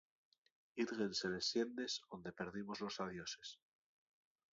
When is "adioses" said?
3.05-3.53